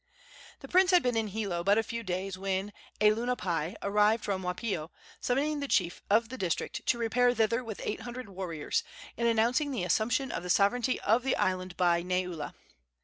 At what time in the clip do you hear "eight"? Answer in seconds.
7.83-7.99